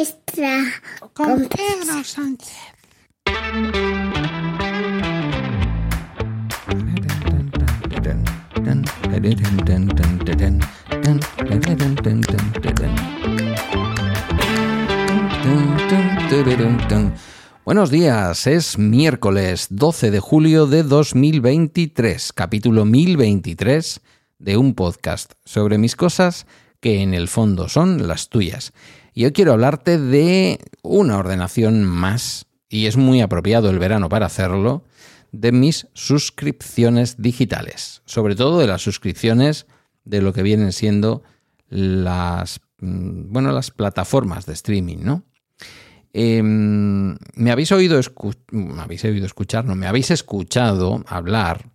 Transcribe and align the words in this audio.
extra 0.00 0.64
con 1.12 1.46
Pedro 1.46 2.02
Sánchez. 2.02 2.56
Buenos 17.66 17.90
días, 17.90 18.46
es 18.46 18.78
miércoles 18.78 19.66
12 19.68 20.10
de 20.10 20.20
julio 20.20 20.66
de 20.66 20.82
2023, 20.82 22.32
capítulo 22.32 22.86
1023 22.86 24.00
de 24.38 24.56
un 24.56 24.74
podcast 24.74 25.32
sobre 25.44 25.76
mis 25.76 25.94
cosas 25.94 26.46
que 26.80 27.02
en 27.02 27.14
el 27.14 27.28
fondo 27.28 27.68
son 27.68 28.08
las 28.08 28.28
tuyas. 28.28 28.72
Y 29.14 29.24
hoy 29.24 29.32
quiero 29.32 29.52
hablarte 29.52 29.98
de 29.98 30.58
una 30.82 31.18
ordenación 31.18 31.84
más, 31.84 32.46
y 32.68 32.86
es 32.86 32.96
muy 32.96 33.20
apropiado 33.20 33.70
el 33.70 33.78
verano 33.78 34.08
para 34.08 34.26
hacerlo, 34.26 34.84
de 35.32 35.52
mis 35.52 35.86
suscripciones 35.94 37.20
digitales, 37.20 38.02
sobre 38.04 38.34
todo 38.34 38.58
de 38.58 38.66
las 38.66 38.82
suscripciones 38.82 39.66
de 40.04 40.22
lo 40.22 40.32
que 40.32 40.42
vienen 40.42 40.72
siendo 40.72 41.22
las, 41.68 42.60
mm, 42.80 43.32
bueno, 43.32 43.52
las 43.52 43.70
plataformas 43.70 44.46
de 44.46 44.54
streaming, 44.54 44.98
¿no? 45.02 45.24
Em, 46.12 47.16
me 47.34 47.52
habéis 47.52 47.70
oído, 47.70 48.00
me 48.50 48.82
habéis 48.82 49.04
oído 49.04 49.24
escuchar, 49.24 49.64
no, 49.64 49.76
me 49.76 49.86
habéis 49.86 50.10
escuchado 50.10 51.04
hablar 51.06 51.70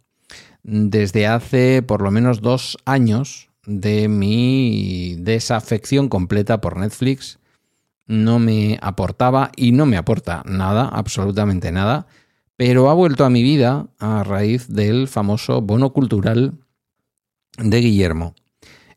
desde 0.64 1.28
hace 1.28 1.82
por 1.84 2.02
lo 2.02 2.12
menos 2.12 2.42
dos 2.42 2.78
años 2.86 3.50
de 3.66 4.08
mi 4.08 5.16
desafección 5.20 6.10
completa 6.10 6.62
por 6.62 6.78
Netflix. 6.78 7.40
No 8.08 8.40
me 8.40 8.78
aportaba 8.82 9.52
y 9.56 9.72
no 9.72 9.86
me 9.86 9.98
aporta 9.98 10.44
nada, 10.46 10.88
absolutamente 10.88 11.72
nada, 11.72 12.08
pero 12.56 12.90
ha 12.90 12.94
vuelto 12.94 13.26
a 13.26 13.30
mi 13.30 13.44
vida 13.44 13.88
a 14.00 14.24
raíz 14.24 14.68
del 14.68 15.08
famoso 15.08 15.62
bono 15.62 15.92
cultural 15.92 16.54
de 17.58 17.80
Guillermo. 17.80 18.36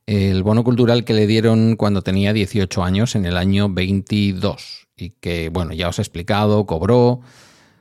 El 0.07 0.43
bono 0.43 0.65
cultural 0.65 1.05
que 1.05 1.15
le 1.15 1.27
dieron 1.27 1.77
cuando 1.77 2.03
tenía 2.03 2.33
18 2.33 2.83
años 2.83 3.15
en 3.15 3.27
el 3.27 3.37
año 3.37 3.69
22 3.69 4.89
y 4.97 5.11
que, 5.11 5.49
bueno, 5.49 5.73
ya 5.73 5.89
os 5.89 5.99
he 5.99 6.03
explicado, 6.03 6.67
cobró, 6.67 7.21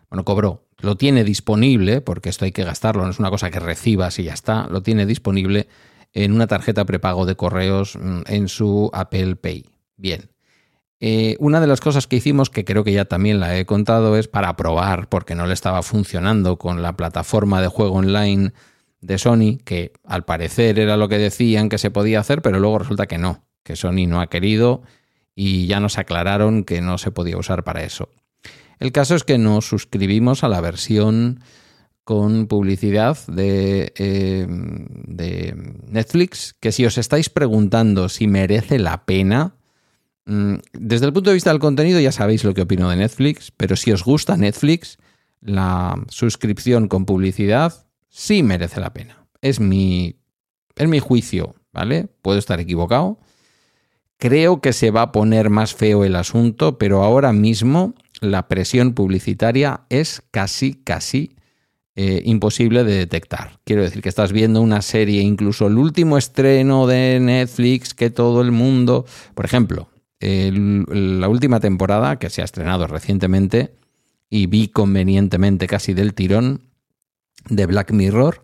bueno, 0.10 0.24
cobró, 0.24 0.64
lo 0.80 0.96
tiene 0.96 1.24
disponible, 1.24 2.02
porque 2.02 2.30
esto 2.30 2.46
hay 2.46 2.52
que 2.52 2.64
gastarlo, 2.64 3.04
no 3.04 3.10
es 3.10 3.20
una 3.20 3.30
cosa 3.30 3.50
que 3.50 3.60
recibas 3.60 4.20
y 4.20 4.24
ya 4.24 4.34
está, 4.34 4.68
lo 4.70 4.84
tiene 4.84 5.06
disponible 5.06 5.68
en 6.14 6.34
una 6.34 6.48
tarjeta 6.48 6.86
prepago 6.86 7.26
de 7.26 7.36
correos 7.36 7.98
mm, 8.00 8.22
en 8.28 8.48
su 8.48 8.90
Apple 8.94 9.36
Pay. 9.36 9.66
Bien. 9.96 10.30
Eh, 11.00 11.36
una 11.40 11.60
de 11.62 11.68
las 11.68 11.80
cosas 11.80 12.08
que 12.08 12.16
hicimos, 12.16 12.50
que 12.50 12.66
creo 12.66 12.84
que 12.84 12.94
ya 12.94 13.06
también 13.06 13.40
la 13.40 13.58
he 13.58 13.66
contado, 13.66 14.18
es 14.18 14.28
para 14.28 14.56
probar, 14.56 15.10
porque 15.10 15.36
no 15.36 15.46
le 15.46 15.54
estaba 15.54 15.84
funcionando 15.84 16.58
con 16.58 16.82
la 16.82 16.98
plataforma 16.98 17.62
de 17.62 17.68
juego 17.68 17.98
online 17.98 18.54
de 19.02 19.18
Sony, 19.20 19.60
que 19.64 19.94
al 20.04 20.26
parecer 20.26 20.80
era 20.80 20.98
lo 20.98 21.08
que 21.08 21.20
decían 21.20 21.70
que 21.70 21.78
se 21.78 21.92
podía 21.92 22.20
hacer, 22.20 22.42
pero 22.42 22.60
luego 22.60 22.80
resulta 22.80 23.06
que 23.06 23.20
no, 23.20 23.46
que 23.64 23.76
Sony 23.76 24.08
no 24.08 24.22
ha 24.22 24.28
querido 24.28 24.82
y 25.36 25.68
ya 25.68 25.80
nos 25.80 26.00
aclararon 26.00 26.64
que 26.64 26.82
no 26.82 26.98
se 26.98 27.12
podía 27.12 27.38
usar 27.38 27.64
para 27.64 27.84
eso. 27.84 28.10
El 28.80 28.92
caso 28.92 29.16
es 29.16 29.24
que 29.24 29.38
nos 29.38 29.68
suscribimos 29.68 30.44
a 30.44 30.50
la 30.50 30.62
versión 30.62 31.42
con 32.08 32.48
publicidad 32.48 33.18
de, 33.28 33.92
eh, 33.98 34.48
de, 34.48 35.54
Netflix, 35.90 36.56
que 36.58 36.72
si 36.72 36.86
os 36.86 36.98
estáis 36.98 37.30
preguntando 37.30 38.08
si 38.08 38.28
merece 38.28 38.80
la 38.80 39.04
pena, 39.04 39.58
mm, 40.26 40.54
desde 40.72 41.06
el 41.06 41.12
punto 41.12 41.32
de 41.32 41.34
vista 41.34 41.50
del 41.50 41.60
contenido 41.60 42.00
ya 42.00 42.14
sabéis 42.14 42.46
lo 42.46 42.54
que 42.54 42.62
opino 42.62 42.90
de 42.90 42.96
Netflix, 42.96 43.52
pero 43.52 43.76
si 43.76 43.92
os 43.92 44.06
gusta 44.06 44.38
Netflix, 44.38 45.00
la 45.42 46.02
suscripción 46.08 46.88
con 46.88 47.06
publicidad 47.06 47.74
sí 48.08 48.42
merece 48.42 48.80
la 48.80 48.94
pena. 48.94 49.28
Es 49.42 49.60
mi, 49.60 50.16
es 50.78 50.88
mi 50.88 51.00
juicio, 51.00 51.56
¿vale? 51.73 52.08
Puedo 52.22 52.40
estar 52.40 52.62
equivocado. 52.62 53.20
Creo 54.16 54.62
que 54.62 54.72
se 54.72 54.92
va 54.92 55.02
a 55.02 55.12
poner 55.12 55.50
más 55.50 55.76
feo 55.76 56.06
el 56.06 56.16
asunto, 56.16 56.78
pero 56.78 57.04
ahora 57.04 57.34
mismo 57.34 57.96
la 58.22 58.48
presión 58.48 58.94
publicitaria 58.94 59.82
es 59.90 60.23
casi, 60.32 60.76
casi 60.76 61.36
eh, 62.00 62.22
imposible 62.26 62.84
de 62.84 62.94
detectar. 62.94 63.60
Quiero 63.64 63.82
decir 63.82 64.04
que 64.04 64.10
estás 64.10 64.32
viendo 64.32 64.62
una 64.62 64.84
serie, 64.84 65.24
incluso 65.24 65.66
el 65.66 65.80
último 65.80 66.20
estreno 66.20 66.86
de 66.86 67.20
Netflix 67.20 67.96
que 67.96 68.12
todo 68.12 68.44
el 68.44 68.52
mundo, 68.52 69.08
por 69.34 69.46
ejemplo, 69.46 69.90
la 70.20 71.28
última 71.28 71.60
temporada 71.60 72.20
que 72.20 72.30
se 72.30 72.44
ha 72.44 72.46
estrenado 72.46 72.86
recientemente 72.86 73.74
y 74.30 74.46
vi 74.46 74.68
convenientemente 74.68 75.66
casi 75.66 75.96
del 75.96 76.14
tirón 76.14 76.62
de 77.50 77.66
Black 77.66 77.92
Mirror, 77.92 78.44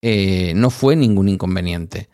eh, 0.00 0.52
no 0.54 0.70
fue 0.70 0.94
ningún 0.94 1.28
inconveniente. 1.28 2.08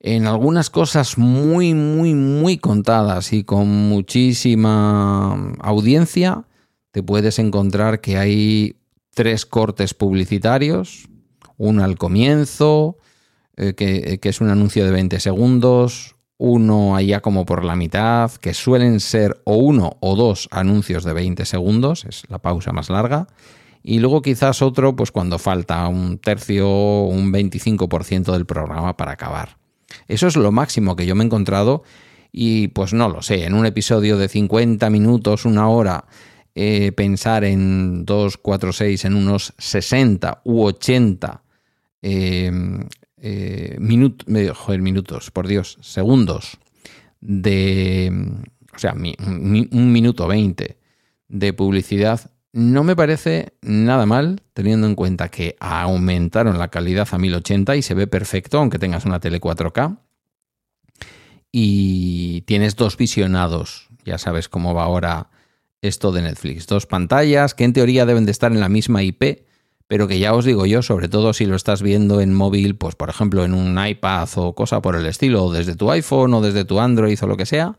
En 0.00 0.26
algunas 0.26 0.70
cosas 0.70 1.18
muy, 1.18 1.74
muy, 1.74 2.14
muy 2.14 2.56
contadas 2.56 3.34
y 3.34 3.44
con 3.44 3.68
muchísima 3.68 5.52
audiencia, 5.60 6.44
te 6.92 7.02
puedes 7.02 7.38
encontrar 7.38 8.00
que 8.00 8.16
hay 8.16 8.76
tres 9.16 9.46
cortes 9.46 9.94
publicitarios, 9.94 11.08
uno 11.56 11.82
al 11.82 11.96
comienzo, 11.96 12.98
eh, 13.56 13.72
que, 13.74 14.18
que, 14.20 14.28
es 14.28 14.42
un 14.42 14.50
anuncio 14.50 14.84
de 14.84 14.90
20 14.90 15.20
segundos, 15.20 16.16
uno 16.36 16.96
allá 16.96 17.22
como 17.22 17.46
por 17.46 17.64
la 17.64 17.76
mitad, 17.76 18.30
que 18.30 18.52
suelen 18.52 19.00
ser 19.00 19.40
o 19.44 19.56
uno 19.56 19.96
o 20.00 20.16
dos 20.16 20.48
anuncios 20.50 21.02
de 21.02 21.14
20 21.14 21.46
segundos, 21.46 22.04
es 22.04 22.24
la 22.28 22.40
pausa 22.40 22.72
más 22.72 22.90
larga, 22.90 23.26
y 23.82 24.00
luego 24.00 24.20
quizás 24.20 24.60
otro 24.60 24.94
pues 24.94 25.10
cuando 25.12 25.38
falta 25.38 25.88
un 25.88 26.18
tercio 26.18 26.68
o 26.68 27.08
un 27.08 27.32
25% 27.32 28.32
del 28.32 28.44
programa 28.44 28.98
para 28.98 29.12
acabar. 29.12 29.56
Eso 30.08 30.26
es 30.26 30.36
lo 30.36 30.52
máximo 30.52 30.94
que 30.94 31.06
yo 31.06 31.14
me 31.14 31.24
he 31.24 31.26
encontrado 31.26 31.84
y 32.30 32.68
pues 32.68 32.92
no 32.92 33.08
lo 33.08 33.22
sé, 33.22 33.46
en 33.46 33.54
un 33.54 33.64
episodio 33.64 34.18
de 34.18 34.28
50 34.28 34.90
minutos, 34.90 35.46
una 35.46 35.70
hora, 35.70 36.04
eh, 36.58 36.90
pensar 36.92 37.44
en 37.44 38.06
2, 38.06 38.38
4, 38.38 38.72
6, 38.72 39.04
en 39.04 39.14
unos 39.14 39.52
60 39.58 40.40
u 40.44 40.62
80 40.62 41.42
em, 42.00 42.88
eh, 43.18 43.76
minutos, 43.78 45.30
por 45.30 45.46
Dios, 45.46 45.76
segundos 45.82 46.56
de, 47.20 48.10
o 48.74 48.78
sea, 48.78 48.94
un 48.94 49.92
minuto 49.92 50.26
20 50.26 50.78
de 51.28 51.52
publicidad, 51.52 52.30
no 52.54 52.84
me 52.84 52.96
parece 52.96 53.52
nada 53.60 54.06
mal, 54.06 54.40
teniendo 54.54 54.86
en 54.86 54.94
cuenta 54.94 55.28
que 55.28 55.56
aumentaron 55.60 56.58
la 56.58 56.68
calidad 56.68 57.06
a 57.10 57.18
1080 57.18 57.76
y 57.76 57.82
se 57.82 57.92
ve 57.92 58.06
perfecto, 58.06 58.58
aunque 58.58 58.78
tengas 58.78 59.04
una 59.04 59.20
tele 59.20 59.42
4K. 59.42 59.98
Y 61.52 62.40
tienes 62.46 62.76
dos 62.76 62.96
visionados, 62.96 63.90
ya 64.06 64.16
sabes 64.16 64.48
cómo 64.48 64.72
va 64.72 64.84
ahora 64.84 65.28
esto 65.86 66.12
de 66.12 66.22
Netflix. 66.22 66.66
Dos 66.66 66.86
pantallas 66.86 67.54
que 67.54 67.64
en 67.64 67.72
teoría 67.72 68.06
deben 68.06 68.26
de 68.26 68.32
estar 68.32 68.52
en 68.52 68.60
la 68.60 68.68
misma 68.68 69.02
IP, 69.02 69.46
pero 69.88 70.08
que 70.08 70.18
ya 70.18 70.34
os 70.34 70.44
digo 70.44 70.66
yo, 70.66 70.82
sobre 70.82 71.08
todo 71.08 71.32
si 71.32 71.46
lo 71.46 71.56
estás 71.56 71.82
viendo 71.82 72.20
en 72.20 72.34
móvil, 72.34 72.76
pues 72.76 72.94
por 72.94 73.08
ejemplo 73.08 73.44
en 73.44 73.54
un 73.54 73.78
iPad 73.84 74.28
o 74.36 74.54
cosa 74.54 74.82
por 74.82 74.96
el 74.96 75.06
estilo, 75.06 75.44
o 75.44 75.52
desde 75.52 75.76
tu 75.76 75.90
iPhone 75.90 76.34
o 76.34 76.40
desde 76.40 76.64
tu 76.64 76.80
Android 76.80 77.18
o 77.22 77.26
lo 77.26 77.36
que 77.36 77.46
sea, 77.46 77.78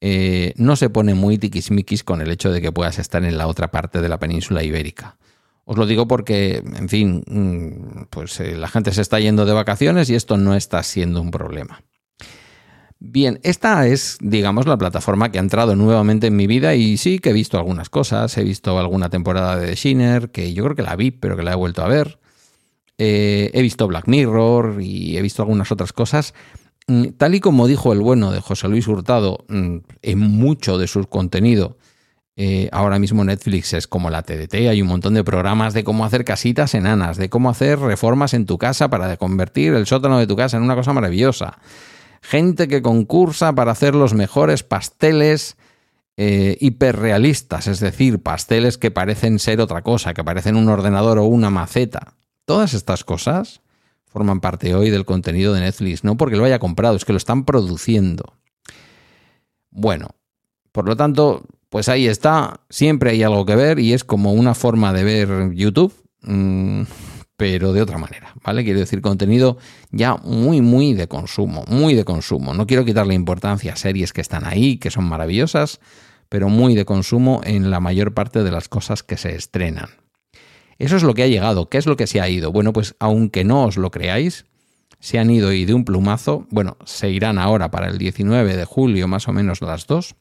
eh, 0.00 0.52
no 0.56 0.76
se 0.76 0.90
pone 0.90 1.14
muy 1.14 1.38
tiquismiquis 1.38 2.04
con 2.04 2.20
el 2.20 2.30
hecho 2.30 2.52
de 2.52 2.60
que 2.60 2.72
puedas 2.72 2.98
estar 2.98 3.24
en 3.24 3.38
la 3.38 3.46
otra 3.46 3.70
parte 3.70 4.00
de 4.00 4.08
la 4.08 4.18
península 4.18 4.62
ibérica. 4.62 5.16
Os 5.64 5.78
lo 5.78 5.86
digo 5.86 6.06
porque, 6.06 6.62
en 6.76 6.88
fin, 6.88 7.24
mm, 7.26 8.04
pues 8.10 8.38
eh, 8.40 8.56
la 8.56 8.68
gente 8.68 8.92
se 8.92 9.00
está 9.00 9.18
yendo 9.18 9.46
de 9.46 9.54
vacaciones 9.54 10.10
y 10.10 10.14
esto 10.14 10.36
no 10.36 10.54
está 10.54 10.82
siendo 10.82 11.22
un 11.22 11.30
problema. 11.30 11.82
Bien, 13.06 13.38
esta 13.42 13.86
es, 13.86 14.16
digamos, 14.22 14.66
la 14.66 14.78
plataforma 14.78 15.30
que 15.30 15.36
ha 15.36 15.42
entrado 15.42 15.76
nuevamente 15.76 16.28
en 16.28 16.36
mi 16.36 16.46
vida 16.46 16.74
y 16.74 16.96
sí 16.96 17.18
que 17.18 17.30
he 17.30 17.32
visto 17.34 17.58
algunas 17.58 17.90
cosas. 17.90 18.36
He 18.38 18.44
visto 18.44 18.78
alguna 18.78 19.10
temporada 19.10 19.58
de 19.58 19.66
The 19.66 19.74
Shinner, 19.74 20.30
que 20.30 20.54
yo 20.54 20.64
creo 20.64 20.74
que 20.74 20.82
la 20.82 20.96
vi, 20.96 21.10
pero 21.10 21.36
que 21.36 21.42
la 21.42 21.52
he 21.52 21.54
vuelto 21.54 21.82
a 21.82 21.88
ver. 21.88 22.18
Eh, 22.96 23.50
he 23.52 23.60
visto 23.60 23.86
Black 23.88 24.08
Mirror 24.08 24.80
y 24.80 25.18
he 25.18 25.22
visto 25.22 25.42
algunas 25.42 25.70
otras 25.70 25.92
cosas. 25.92 26.32
Mm, 26.86 27.08
tal 27.18 27.34
y 27.34 27.40
como 27.40 27.66
dijo 27.66 27.92
el 27.92 28.00
bueno 28.00 28.32
de 28.32 28.40
José 28.40 28.68
Luis 28.68 28.88
Hurtado 28.88 29.44
mm, 29.48 29.76
en 30.00 30.18
mucho 30.18 30.78
de 30.78 30.86
su 30.86 31.04
contenido, 31.04 31.76
eh, 32.36 32.70
ahora 32.72 32.98
mismo 32.98 33.22
Netflix 33.22 33.74
es 33.74 33.86
como 33.86 34.08
la 34.08 34.22
TDT, 34.22 34.54
hay 34.70 34.80
un 34.80 34.88
montón 34.88 35.12
de 35.12 35.24
programas 35.24 35.74
de 35.74 35.84
cómo 35.84 36.06
hacer 36.06 36.24
casitas 36.24 36.74
enanas, 36.74 37.18
de 37.18 37.28
cómo 37.28 37.50
hacer 37.50 37.78
reformas 37.80 38.32
en 38.32 38.46
tu 38.46 38.56
casa 38.56 38.88
para 38.88 39.18
convertir 39.18 39.74
el 39.74 39.86
sótano 39.86 40.18
de 40.18 40.26
tu 40.26 40.36
casa 40.36 40.56
en 40.56 40.62
una 40.62 40.74
cosa 40.74 40.94
maravillosa 40.94 41.58
gente 42.24 42.68
que 42.68 42.80
concursa 42.80 43.54
para 43.54 43.72
hacer 43.72 43.94
los 43.94 44.14
mejores 44.14 44.62
pasteles 44.62 45.58
eh, 46.16 46.56
hiperrealistas, 46.58 47.66
es 47.66 47.80
decir, 47.80 48.22
pasteles 48.22 48.78
que 48.78 48.90
parecen 48.90 49.38
ser 49.38 49.60
otra 49.60 49.82
cosa, 49.82 50.14
que 50.14 50.24
parecen 50.24 50.56
un 50.56 50.70
ordenador 50.70 51.18
o 51.18 51.24
una 51.24 51.50
maceta. 51.50 52.14
Todas 52.46 52.72
estas 52.72 53.04
cosas 53.04 53.60
forman 54.06 54.40
parte 54.40 54.74
hoy 54.74 54.88
del 54.88 55.04
contenido 55.04 55.52
de 55.52 55.60
Netflix, 55.60 56.02
no 56.02 56.16
porque 56.16 56.36
lo 56.36 56.46
haya 56.46 56.58
comprado, 56.58 56.96
es 56.96 57.04
que 57.04 57.12
lo 57.12 57.18
están 57.18 57.44
produciendo. 57.44 58.38
Bueno, 59.70 60.08
Por 60.72 60.88
lo 60.88 60.96
tanto, 60.96 61.44
pues 61.68 61.88
ahí 61.88 62.08
está, 62.08 62.62
siempre 62.68 63.10
hay 63.10 63.22
algo 63.22 63.46
que 63.46 63.54
ver 63.54 63.78
y 63.78 63.92
es 63.92 64.02
como 64.02 64.32
una 64.32 64.54
forma 64.54 64.92
de 64.92 65.04
ver 65.04 65.52
YouTube, 65.52 65.92
mm, 66.22 66.82
pero 67.36 67.72
de 67.72 67.82
otra 67.82 67.98
manera, 67.98 68.32
¿vale? 68.44 68.64
Quiero 68.64 68.80
decir, 68.80 69.00
contenido 69.00 69.58
ya 69.90 70.16
muy, 70.16 70.60
muy 70.60 70.94
de 70.94 71.08
consumo, 71.08 71.64
muy 71.68 71.94
de 71.94 72.04
consumo. 72.04 72.54
No 72.54 72.66
quiero 72.66 72.84
quitarle 72.84 73.14
importancia 73.14 73.72
a 73.72 73.76
series 73.76 74.12
que 74.12 74.20
están 74.20 74.44
ahí, 74.44 74.76
que 74.76 74.90
son 74.90 75.04
maravillosas, 75.04 75.80
pero 76.28 76.48
muy 76.48 76.74
de 76.74 76.84
consumo 76.84 77.40
en 77.44 77.70
la 77.70 77.80
mayor 77.80 78.14
parte 78.14 78.44
de 78.44 78.50
las 78.50 78.68
cosas 78.68 79.02
que 79.02 79.16
se 79.16 79.34
estrenan. 79.34 79.88
Eso 80.78 80.96
es 80.96 81.02
lo 81.02 81.14
que 81.14 81.22
ha 81.22 81.28
llegado. 81.28 81.68
¿Qué 81.68 81.78
es 81.78 81.86
lo 81.86 81.96
que 81.96 82.06
se 82.06 82.20
ha 82.20 82.28
ido? 82.28 82.52
Bueno, 82.52 82.72
pues 82.72 82.94
aunque 82.98 83.44
no 83.44 83.64
os 83.64 83.76
lo 83.76 83.90
creáis, 83.90 84.46
se 85.00 85.18
han 85.18 85.30
ido 85.30 85.52
y 85.52 85.64
de 85.64 85.74
un 85.74 85.84
plumazo, 85.84 86.46
bueno, 86.50 86.76
se 86.84 87.10
irán 87.10 87.38
ahora 87.38 87.70
para 87.70 87.88
el 87.88 87.98
19 87.98 88.56
de 88.56 88.64
julio 88.64 89.06
más 89.08 89.28
o 89.28 89.32
menos 89.32 89.60
las 89.60 89.86
dos, 89.86 90.16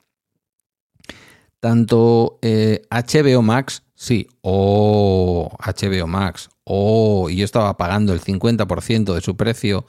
tanto 1.60 2.38
HBO 2.42 2.42
eh, 2.42 3.42
Max, 3.42 3.83
sí, 3.96 4.28
o 4.42 5.50
HBO 5.60 6.08
Max, 6.08 6.50
o 6.64 7.30
y 7.30 7.38
yo 7.38 7.46
estaba 7.46 7.78
pagando 7.78 8.14
el 8.14 8.22
50% 8.22 9.14
de 9.14 9.22
su 9.22 9.36
precio 9.36 9.86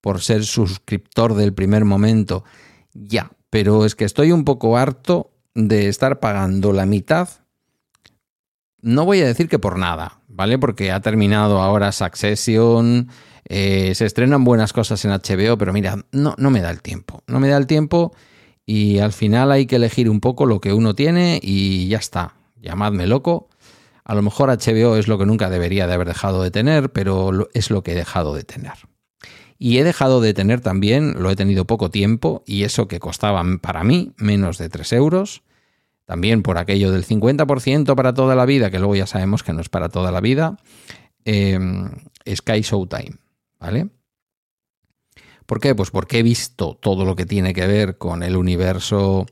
por 0.00 0.20
ser 0.20 0.44
suscriptor 0.44 1.34
del 1.34 1.52
primer 1.52 1.84
momento, 1.84 2.44
ya, 2.94 3.30
pero 3.50 3.84
es 3.84 3.94
que 3.94 4.04
estoy 4.04 4.32
un 4.32 4.44
poco 4.44 4.76
harto 4.76 5.30
de 5.54 5.88
estar 5.88 6.20
pagando 6.20 6.72
la 6.72 6.86
mitad. 6.86 7.28
No 8.82 9.04
voy 9.04 9.20
a 9.20 9.26
decir 9.26 9.48
que 9.48 9.58
por 9.58 9.78
nada, 9.78 10.20
¿vale? 10.28 10.58
Porque 10.58 10.90
ha 10.90 11.00
terminado 11.00 11.60
ahora 11.60 11.92
Succession, 11.92 13.08
eh, 13.44 13.94
se 13.94 14.06
estrenan 14.06 14.44
buenas 14.44 14.72
cosas 14.72 15.04
en 15.04 15.10
HBO, 15.10 15.58
pero 15.58 15.72
mira, 15.72 16.04
no, 16.12 16.34
no 16.38 16.50
me 16.50 16.60
da 16.60 16.70
el 16.70 16.80
tiempo. 16.80 17.22
No 17.26 17.40
me 17.40 17.48
da 17.48 17.56
el 17.56 17.66
tiempo 17.66 18.14
y 18.64 18.98
al 18.98 19.12
final 19.12 19.50
hay 19.50 19.66
que 19.66 19.76
elegir 19.76 20.08
un 20.08 20.20
poco 20.20 20.46
lo 20.46 20.60
que 20.60 20.72
uno 20.72 20.94
tiene 20.94 21.40
y 21.42 21.88
ya 21.88 21.98
está. 21.98 22.34
Llamadme 22.60 23.06
loco. 23.06 23.48
A 24.04 24.14
lo 24.14 24.22
mejor 24.22 24.50
HBO 24.50 24.96
es 24.96 25.08
lo 25.08 25.18
que 25.18 25.26
nunca 25.26 25.50
debería 25.50 25.86
de 25.86 25.94
haber 25.94 26.08
dejado 26.08 26.42
de 26.42 26.50
tener, 26.50 26.90
pero 26.92 27.48
es 27.54 27.70
lo 27.70 27.82
que 27.82 27.92
he 27.92 27.94
dejado 27.94 28.34
de 28.34 28.44
tener. 28.44 28.72
Y 29.58 29.78
he 29.78 29.84
dejado 29.84 30.20
de 30.20 30.34
tener 30.34 30.60
también, 30.60 31.22
lo 31.22 31.30
he 31.30 31.36
tenido 31.36 31.66
poco 31.66 31.90
tiempo, 31.90 32.42
y 32.46 32.64
eso 32.64 32.88
que 32.88 32.98
costaba 32.98 33.44
para 33.60 33.84
mí 33.84 34.12
menos 34.16 34.58
de 34.58 34.68
3 34.68 34.92
euros. 34.94 35.42
También 36.06 36.42
por 36.42 36.58
aquello 36.58 36.90
del 36.90 37.04
50% 37.04 37.94
para 37.94 38.14
toda 38.14 38.34
la 38.34 38.46
vida, 38.46 38.70
que 38.70 38.78
luego 38.78 38.96
ya 38.96 39.06
sabemos 39.06 39.42
que 39.42 39.52
no 39.52 39.60
es 39.60 39.68
para 39.68 39.90
toda 39.90 40.10
la 40.10 40.20
vida. 40.20 40.56
Eh, 41.24 41.58
Sky 42.26 42.62
Showtime, 42.62 43.16
¿vale? 43.60 43.90
¿Por 45.46 45.60
qué? 45.60 45.74
Pues 45.74 45.90
porque 45.90 46.20
he 46.20 46.22
visto 46.22 46.78
todo 46.80 47.04
lo 47.04 47.16
que 47.16 47.26
tiene 47.26 47.52
que 47.52 47.66
ver 47.66 47.98
con 47.98 48.22
el 48.22 48.36
universo 48.36 49.26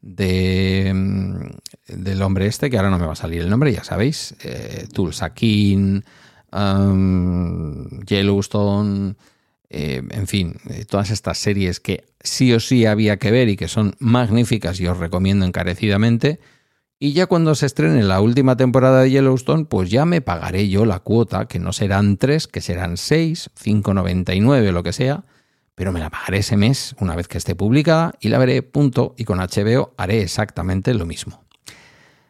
de, 0.00 0.92
mm, 0.94 2.02
del 2.02 2.22
hombre 2.22 2.46
este, 2.46 2.70
que 2.70 2.76
ahora 2.76 2.90
no 2.90 2.98
me 2.98 3.06
va 3.06 3.12
a 3.12 3.16
salir 3.16 3.42
el 3.42 3.50
nombre, 3.50 3.72
ya 3.72 3.84
sabéis, 3.84 4.34
eh, 4.42 4.86
Tulsakin, 4.92 6.04
um, 6.52 8.00
Yellowstone, 8.02 9.16
eh, 9.70 10.02
en 10.10 10.26
fin, 10.26 10.56
eh, 10.70 10.84
todas 10.86 11.10
estas 11.10 11.38
series 11.38 11.80
que 11.80 12.04
sí 12.20 12.52
o 12.52 12.60
sí 12.60 12.86
había 12.86 13.18
que 13.18 13.30
ver 13.30 13.48
y 13.48 13.56
que 13.56 13.68
son 13.68 13.94
magníficas 13.98 14.80
y 14.80 14.86
os 14.86 14.98
recomiendo 14.98 15.44
encarecidamente. 15.44 16.40
Y 17.00 17.12
ya 17.12 17.26
cuando 17.26 17.54
se 17.54 17.66
estrene 17.66 18.02
la 18.02 18.20
última 18.20 18.56
temporada 18.56 19.02
de 19.02 19.10
Yellowstone, 19.10 19.66
pues 19.66 19.90
ya 19.90 20.04
me 20.04 20.20
pagaré 20.20 20.68
yo 20.68 20.84
la 20.84 20.98
cuota, 20.98 21.46
que 21.46 21.60
no 21.60 21.72
serán 21.72 22.16
tres, 22.16 22.48
que 22.48 22.60
serán 22.60 22.96
seis, 22.96 23.50
5,99 23.62 24.68
o 24.68 24.72
lo 24.72 24.82
que 24.82 24.92
sea, 24.92 25.24
pero 25.78 25.92
me 25.92 26.00
la 26.00 26.10
pagaré 26.10 26.38
ese 26.38 26.56
mes 26.56 26.96
una 26.98 27.14
vez 27.14 27.28
que 27.28 27.38
esté 27.38 27.54
publicada 27.54 28.12
y 28.18 28.30
la 28.30 28.38
veré, 28.38 28.62
punto, 28.62 29.14
y 29.16 29.22
con 29.22 29.38
HBO 29.38 29.94
haré 29.96 30.22
exactamente 30.22 30.92
lo 30.92 31.06
mismo. 31.06 31.44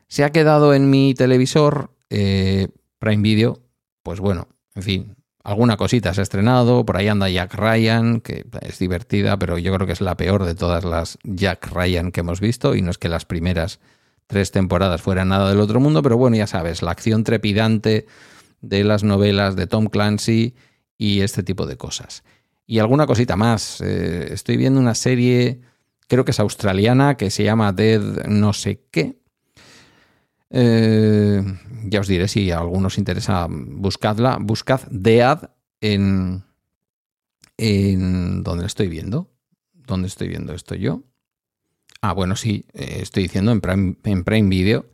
Se 0.07 0.23
ha 0.23 0.33
quedado 0.33 0.75
en 0.75 0.91
mi 0.91 1.15
televisor 1.15 1.91
eh, 2.11 2.69
Prime 2.99 3.23
Video, 3.23 3.63
pues 4.03 4.21
bueno, 4.21 4.49
en 4.75 4.83
fin, 4.83 5.17
alguna 5.45 5.79
cosita 5.79 6.13
se 6.13 6.21
ha 6.21 6.25
estrenado, 6.25 6.85
por 6.85 6.99
ahí 6.99 7.09
anda 7.09 7.31
Jack 7.31 7.55
Ryan, 7.55 8.21
que 8.21 8.45
es 8.61 8.79
divertida, 8.79 9.39
pero 9.39 9.57
yo 9.57 9.73
creo 9.73 9.87
que 9.87 9.95
es 9.95 10.03
la 10.03 10.19
peor 10.19 10.45
de 10.45 10.55
todas 10.55 10.85
las 10.85 11.19
Jack 11.25 11.73
Ryan 11.73 12.13
que 12.13 12.21
hemos 12.21 12.41
visto, 12.41 12.75
y 12.75 12.83
no 12.83 12.91
es 12.91 12.99
que 12.99 13.09
las 13.09 13.25
primeras 13.25 13.81
tres 14.27 14.51
temporadas 14.51 15.01
fueran 15.01 15.31
nada 15.31 15.49
del 15.49 15.61
otro 15.61 15.81
mundo, 15.81 16.03
pero 16.03 16.19
bueno, 16.19 16.37
ya 16.37 16.47
sabes, 16.47 16.83
la 16.83 16.91
acción 16.91 17.25
trepidante 17.25 18.05
de 18.61 18.85
las 18.85 19.05
novelas 19.05 19.57
de 19.57 19.67
Tom 19.67 19.87
Clancy 19.87 20.55
y 20.99 21.23
este 21.23 21.43
tipo 21.43 21.65
de 21.65 21.79
cosas. 21.79 22.25
Y 22.71 22.81
alguna 22.81 23.07
cosita 23.07 23.35
más. 23.35 23.81
Eh, 23.81 24.29
estoy 24.31 24.59
viendo 24.59 24.79
una 24.79 24.95
serie, 24.95 25.63
creo 26.07 26.27
que 26.27 26.33
es 26.33 26.39
australiana, 26.39 27.17
que 27.17 27.31
se 27.31 27.43
llama 27.43 27.73
Dead 27.73 28.27
no 28.27 28.53
sé 28.53 28.85
qué. 28.91 29.19
Eh, 30.51 31.43
ya 31.85 32.01
os 32.01 32.07
diré 32.07 32.29
si 32.29 32.51
a 32.51 32.59
algunos 32.59 32.99
interesa, 32.99 33.47
buscadla. 33.49 34.37
Buscad 34.39 34.83
Dead 34.91 35.51
en, 35.81 36.45
en 37.57 38.43
donde 38.43 38.67
estoy 38.67 38.89
viendo. 38.89 39.31
¿Dónde 39.73 40.09
estoy 40.09 40.29
viendo 40.29 40.53
esto 40.53 40.75
yo? 40.75 41.05
Ah, 42.03 42.13
bueno, 42.13 42.37
sí, 42.37 42.67
eh, 42.75 42.99
estoy 43.01 43.23
diciendo 43.23 43.51
en 43.51 43.63
Prime, 43.63 43.97
en 44.05 44.25
Prime 44.25 44.51
Video. 44.51 44.85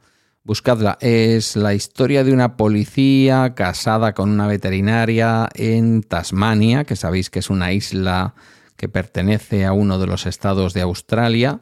Buscadla. 0.46 0.98
Es 1.00 1.56
la 1.56 1.72
historia 1.72 2.22
de 2.22 2.30
una 2.30 2.58
policía 2.58 3.54
casada 3.54 4.12
con 4.12 4.28
una 4.28 4.46
veterinaria 4.46 5.48
en 5.54 6.02
Tasmania, 6.02 6.84
que 6.84 6.96
sabéis 6.96 7.30
que 7.30 7.38
es 7.38 7.48
una 7.48 7.72
isla 7.72 8.34
que 8.76 8.90
pertenece 8.90 9.64
a 9.64 9.72
uno 9.72 9.98
de 9.98 10.06
los 10.06 10.26
estados 10.26 10.74
de 10.74 10.82
Australia. 10.82 11.60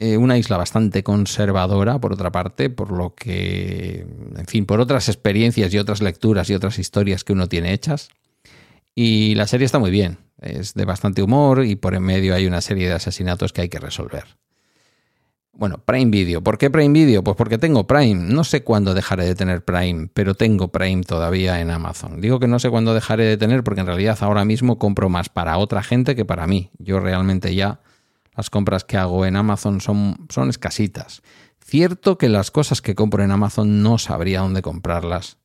Eh, 0.00 0.16
una 0.16 0.36
isla 0.36 0.56
bastante 0.56 1.04
conservadora, 1.04 2.00
por 2.00 2.12
otra 2.12 2.32
parte, 2.32 2.70
por 2.70 2.90
lo 2.90 3.14
que, 3.14 4.04
en 4.36 4.46
fin, 4.48 4.66
por 4.66 4.80
otras 4.80 5.08
experiencias 5.08 5.72
y 5.72 5.78
otras 5.78 6.02
lecturas 6.02 6.50
y 6.50 6.54
otras 6.54 6.80
historias 6.80 7.22
que 7.22 7.34
uno 7.34 7.48
tiene 7.48 7.72
hechas. 7.72 8.08
Y 8.96 9.36
la 9.36 9.46
serie 9.46 9.66
está 9.66 9.78
muy 9.78 9.92
bien, 9.92 10.18
es 10.40 10.74
de 10.74 10.84
bastante 10.86 11.22
humor 11.22 11.64
y 11.64 11.76
por 11.76 11.94
en 11.94 12.02
medio 12.02 12.34
hay 12.34 12.48
una 12.48 12.62
serie 12.62 12.88
de 12.88 12.94
asesinatos 12.94 13.52
que 13.52 13.60
hay 13.60 13.68
que 13.68 13.78
resolver. 13.78 14.41
Bueno, 15.54 15.78
Prime 15.84 16.10
Video. 16.10 16.42
¿Por 16.42 16.56
qué 16.56 16.70
Prime 16.70 16.92
Video? 16.92 17.22
Pues 17.22 17.36
porque 17.36 17.58
tengo 17.58 17.86
Prime. 17.86 18.14
No 18.14 18.42
sé 18.42 18.64
cuándo 18.64 18.94
dejaré 18.94 19.26
de 19.26 19.34
tener 19.34 19.64
Prime, 19.64 20.08
pero 20.14 20.34
tengo 20.34 20.68
Prime 20.68 21.02
todavía 21.02 21.60
en 21.60 21.70
Amazon. 21.70 22.20
Digo 22.20 22.40
que 22.40 22.48
no 22.48 22.58
sé 22.58 22.70
cuándo 22.70 22.94
dejaré 22.94 23.24
de 23.24 23.36
tener 23.36 23.62
porque 23.62 23.82
en 23.82 23.86
realidad 23.86 24.16
ahora 24.22 24.46
mismo 24.46 24.78
compro 24.78 25.10
más 25.10 25.28
para 25.28 25.58
otra 25.58 25.82
gente 25.82 26.16
que 26.16 26.24
para 26.24 26.46
mí. 26.46 26.70
Yo 26.78 27.00
realmente 27.00 27.54
ya 27.54 27.80
las 28.34 28.48
compras 28.48 28.84
que 28.84 28.96
hago 28.96 29.26
en 29.26 29.36
Amazon 29.36 29.82
son, 29.82 30.26
son 30.30 30.48
escasitas. 30.48 31.22
Cierto 31.62 32.16
que 32.16 32.30
las 32.30 32.50
cosas 32.50 32.80
que 32.80 32.94
compro 32.94 33.22
en 33.22 33.30
Amazon 33.30 33.82
no 33.82 33.98
sabría 33.98 34.40
dónde 34.40 34.62
comprarlas. 34.62 35.36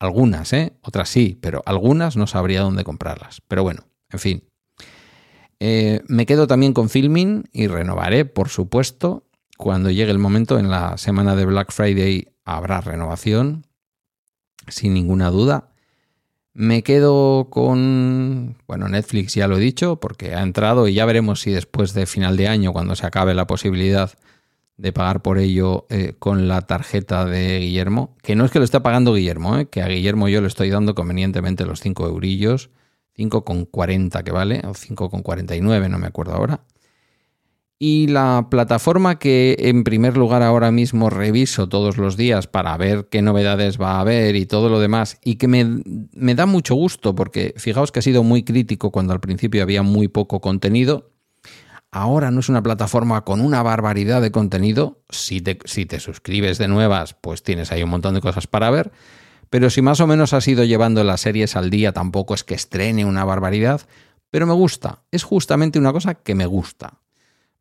Algunas, 0.00 0.52
¿eh? 0.52 0.72
Otras 0.82 1.08
sí, 1.08 1.38
pero 1.40 1.62
algunas 1.66 2.16
no 2.16 2.26
sabría 2.26 2.62
dónde 2.62 2.82
comprarlas. 2.82 3.40
Pero 3.46 3.62
bueno, 3.62 3.84
en 4.10 4.18
fin. 4.18 4.44
Eh, 5.60 6.02
me 6.08 6.26
quedo 6.26 6.48
también 6.48 6.72
con 6.72 6.88
Filming 6.88 7.44
y 7.52 7.68
renovaré, 7.68 8.24
por 8.24 8.48
supuesto, 8.48 9.28
cuando 9.62 9.92
llegue 9.92 10.10
el 10.10 10.18
momento, 10.18 10.58
en 10.58 10.70
la 10.70 10.98
semana 10.98 11.36
de 11.36 11.44
Black 11.44 11.70
Friday 11.70 12.26
habrá 12.44 12.80
renovación, 12.80 13.64
sin 14.66 14.92
ninguna 14.92 15.30
duda. 15.30 15.68
Me 16.52 16.82
quedo 16.82 17.48
con, 17.48 18.56
bueno, 18.66 18.88
Netflix 18.88 19.36
ya 19.36 19.46
lo 19.46 19.58
he 19.58 19.60
dicho, 19.60 20.00
porque 20.00 20.34
ha 20.34 20.42
entrado 20.42 20.88
y 20.88 20.94
ya 20.94 21.06
veremos 21.06 21.42
si 21.42 21.52
después 21.52 21.94
de 21.94 22.06
final 22.06 22.36
de 22.36 22.48
año, 22.48 22.72
cuando 22.72 22.96
se 22.96 23.06
acabe 23.06 23.34
la 23.34 23.46
posibilidad 23.46 24.10
de 24.78 24.92
pagar 24.92 25.22
por 25.22 25.38
ello 25.38 25.86
eh, 25.90 26.14
con 26.18 26.48
la 26.48 26.62
tarjeta 26.62 27.24
de 27.24 27.60
Guillermo, 27.60 28.16
que 28.20 28.34
no 28.34 28.44
es 28.44 28.50
que 28.50 28.58
lo 28.58 28.64
esté 28.64 28.80
pagando 28.80 29.14
Guillermo, 29.14 29.58
eh, 29.58 29.68
que 29.68 29.80
a 29.80 29.86
Guillermo 29.86 30.26
yo 30.28 30.40
le 30.40 30.48
estoy 30.48 30.70
dando 30.70 30.96
convenientemente 30.96 31.64
los 31.64 31.78
5 31.78 32.08
eurillos, 32.08 32.70
5,40 33.16 34.24
que 34.24 34.32
vale, 34.32 34.62
o 34.64 34.74
5,49, 34.74 35.88
no 35.88 35.98
me 36.00 36.08
acuerdo 36.08 36.34
ahora. 36.34 36.64
Y 37.84 38.06
la 38.06 38.46
plataforma 38.48 39.18
que 39.18 39.56
en 39.58 39.82
primer 39.82 40.16
lugar 40.16 40.40
ahora 40.44 40.70
mismo 40.70 41.10
reviso 41.10 41.68
todos 41.68 41.96
los 41.96 42.16
días 42.16 42.46
para 42.46 42.76
ver 42.76 43.08
qué 43.10 43.22
novedades 43.22 43.76
va 43.76 43.96
a 43.96 44.00
haber 44.02 44.36
y 44.36 44.46
todo 44.46 44.68
lo 44.68 44.78
demás, 44.78 45.18
y 45.24 45.34
que 45.34 45.48
me, 45.48 45.82
da 46.36 46.46
mucho 46.46 46.76
gusto 46.76 47.16
porque 47.16 47.54
fijaos 47.56 47.90
que 47.90 47.98
he 47.98 48.02
sido 48.02 48.22
muy 48.22 48.44
crítico 48.44 48.92
cuando 48.92 49.12
al 49.12 49.18
principio 49.18 49.64
había 49.64 49.82
muy 49.82 50.06
poco 50.06 50.40
contenido. 50.40 51.10
Ahora 51.90 52.30
no 52.30 52.38
es 52.38 52.48
una 52.48 52.62
plataforma 52.62 53.24
con 53.24 53.40
una 53.40 53.64
barbaridad 53.64 54.22
de 54.22 54.30
contenido. 54.30 55.02
Si 55.08 55.40
te, 55.40 55.58
si 55.64 55.84
te 55.84 55.98
suscribes 55.98 56.58
de 56.58 56.68
nuevas, 56.68 57.14
pues 57.14 57.42
tienes 57.42 57.72
ahí 57.72 57.82
un 57.82 57.90
montón 57.90 58.14
de 58.14 58.20
cosas 58.20 58.46
para 58.46 58.70
ver. 58.70 58.92
Pero 59.50 59.70
si 59.70 59.82
más 59.82 59.98
o 59.98 60.06
menos 60.06 60.34
has 60.34 60.46
ido 60.46 60.62
llevando 60.62 61.02
las 61.02 61.22
series 61.22 61.56
al 61.56 61.68
día, 61.68 61.90
tampoco 61.90 62.34
es 62.34 62.44
que 62.44 62.54
estrene 62.54 63.04
una 63.04 63.24
barbaridad. 63.24 63.80
Pero 64.30 64.46
me 64.46 64.54
gusta. 64.54 65.02
Es 65.10 65.24
justamente 65.24 65.80
una 65.80 65.92
cosa 65.92 66.14
que 66.14 66.36
me 66.36 66.46
gusta 66.46 67.01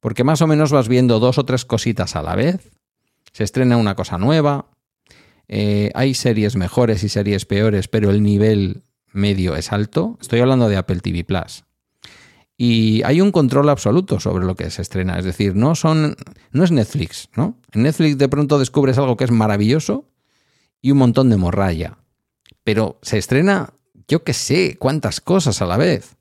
porque 0.02 0.26
más 0.26 0.42
o 0.42 0.48
menos 0.48 0.72
vas 0.72 0.90
viendo 0.90 1.20
dos 1.20 1.38
o 1.38 1.46
tres 1.46 1.64
cositas 1.64 2.18
a 2.18 2.22
la 2.22 2.36
vez, 2.36 2.72
se 3.32 3.46
estrena 3.46 3.78
una 3.78 3.96
cosa 3.96 4.18
nueva, 4.18 4.66
eh, 5.48 5.92
hay 5.96 6.14
series 6.14 6.56
mejores 6.56 7.04
y 7.04 7.10
series 7.10 7.46
peores, 7.46 7.88
pero 7.88 8.10
el 8.10 8.24
nivel 8.24 8.84
medio 9.12 9.56
es 9.56 9.72
alto. 9.72 10.18
Estoy 10.22 10.40
hablando 10.40 10.70
de 10.70 10.78
Apple 10.78 11.00
TV 11.00 11.24
Plus. 11.24 11.66
Y 12.58 13.02
hay 13.04 13.22
un 13.22 13.32
control 13.32 13.70
absoluto 13.70 14.20
sobre 14.20 14.46
lo 14.46 14.56
que 14.56 14.70
se 14.70 14.82
estrena. 14.82 15.18
Es 15.18 15.26
decir, 15.26 15.56
no 15.56 15.76
son. 15.76 16.16
no 16.52 16.64
es 16.64 16.72
Netflix, 16.72 17.30
¿no? 17.36 17.60
En 17.74 17.84
Netflix 17.84 18.18
de 18.18 18.30
pronto 18.30 18.60
descubres 18.60 18.98
algo 18.98 19.18
que 19.18 19.24
es 19.24 19.32
maravilloso 19.32 20.06
y 20.82 20.92
un 20.92 21.00
montón 21.00 21.30
de 21.30 21.38
morralla. 21.38 21.98
Pero 22.64 23.00
se 23.02 23.18
estrena, 23.18 23.74
yo 24.08 24.24
que 24.24 24.34
sé, 24.34 24.78
cuántas 24.80 25.22
cosas 25.22 25.62
a 25.62 25.66
la 25.66 25.78
vez. 25.78 26.16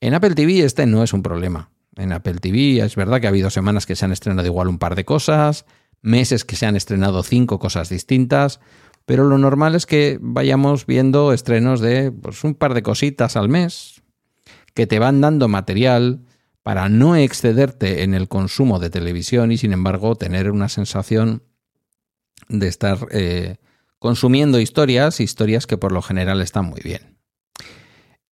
En 0.00 0.14
Apple 0.14 0.34
TV 0.34 0.64
este 0.64 0.86
no 0.86 1.02
es 1.02 1.12
un 1.12 1.22
problema. 1.22 1.70
En 1.96 2.12
Apple 2.12 2.34
TV 2.34 2.84
es 2.84 2.94
verdad 2.94 3.20
que 3.20 3.26
ha 3.26 3.30
habido 3.30 3.50
semanas 3.50 3.86
que 3.86 3.96
se 3.96 4.04
han 4.04 4.12
estrenado 4.12 4.46
igual 4.46 4.68
un 4.68 4.78
par 4.78 4.94
de 4.94 5.04
cosas, 5.04 5.64
meses 6.02 6.44
que 6.44 6.56
se 6.56 6.66
han 6.66 6.76
estrenado 6.76 7.22
cinco 7.22 7.58
cosas 7.58 7.88
distintas, 7.88 8.60
pero 9.06 9.24
lo 9.24 9.38
normal 9.38 9.74
es 9.74 9.86
que 9.86 10.18
vayamos 10.20 10.84
viendo 10.86 11.32
estrenos 11.32 11.80
de 11.80 12.12
pues, 12.12 12.44
un 12.44 12.54
par 12.54 12.74
de 12.74 12.82
cositas 12.82 13.36
al 13.36 13.48
mes 13.48 14.02
que 14.74 14.86
te 14.86 14.98
van 14.98 15.20
dando 15.20 15.48
material 15.48 16.20
para 16.62 16.88
no 16.88 17.16
excederte 17.16 18.02
en 18.02 18.12
el 18.12 18.28
consumo 18.28 18.78
de 18.78 18.90
televisión 18.90 19.52
y 19.52 19.56
sin 19.56 19.72
embargo 19.72 20.16
tener 20.16 20.50
una 20.50 20.68
sensación 20.68 21.42
de 22.48 22.68
estar 22.68 22.98
eh, 23.10 23.56
consumiendo 23.98 24.60
historias, 24.60 25.20
historias 25.20 25.66
que 25.66 25.78
por 25.78 25.92
lo 25.92 26.02
general 26.02 26.42
están 26.42 26.66
muy 26.66 26.80
bien. 26.82 27.15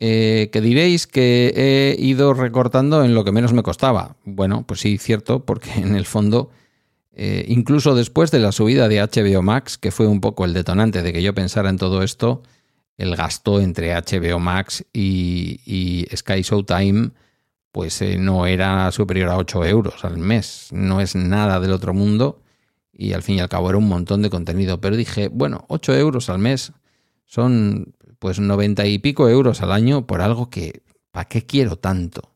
Eh, 0.01 0.51
que 0.53 0.61
diréis 0.61 1.07
que 1.07 1.53
he 1.57 2.03
ido 2.03 2.35
recortando 2.35 3.05
en 3.05 3.15
lo 3.15 3.25
que 3.25 3.33
menos 3.33 3.53
me 3.53 3.63
costaba. 3.63 4.17
Bueno, 4.25 4.65
pues 4.67 4.81
sí, 4.81 4.99
cierto, 4.99 5.45
porque 5.45 5.73
en 5.77 5.95
el 5.95 6.05
fondo, 6.05 6.51
eh, 7.13 7.45
incluso 7.49 7.95
después 7.95 8.31
de 8.31 8.41
la 8.41 8.53
subida 8.53 8.89
de 8.89 9.01
HBO 9.01 9.43
Max, 9.43 9.79
que 9.79 9.93
fue 9.93 10.07
un 10.07 10.21
poco 10.21 10.45
el 10.45 10.53
detonante 10.53 11.03
de 11.03 11.13
que 11.13 11.23
yo 11.23 11.35
pensara 11.35 11.71
en 11.71 11.79
todo 11.79 12.03
esto, 12.03 12.43
el 12.97 13.17
gasto 13.17 13.61
entre 13.61 13.95
HBO 13.95 14.39
Max 14.39 14.85
y, 14.93 16.07
Sky 16.15 16.43
Showtime 16.43 17.11
pues 17.73 18.01
eh, 18.03 18.19
no 18.19 18.47
era 18.47 18.93
superior 18.93 19.31
a 19.31 19.37
8 19.37 19.65
euros 19.65 20.05
al 20.05 20.17
mes. 20.17 20.69
No 20.71 21.01
es 21.01 21.17
nada 21.17 21.59
del 21.59 21.73
otro 21.73 21.93
mundo 21.93 22.41
y 22.93 23.15
al 23.15 23.23
fin 23.23 23.37
y 23.37 23.41
al 23.41 23.49
cabo 23.49 23.69
era 23.69 23.79
un 23.79 23.89
montón 23.89 24.23
de 24.23 24.31
contenido. 24.31 24.81
Pero 24.81 24.97
dije, 24.97 25.27
bueno, 25.27 25.65
8 25.69 25.95
euros 25.97 26.29
al 26.29 26.39
mes 26.39 26.73
son 27.25 27.95
pues 28.25 28.41
90 28.41 28.87
y 28.87 28.99
pico 29.01 29.29
euros 29.29 29.61
al 29.61 29.71
año 29.71 30.07
por 30.07 30.23
algo 30.23 30.49
que, 30.49 30.81
¿para 31.11 31.29
qué 31.29 31.45
quiero 31.45 31.77
tanto? 31.77 32.33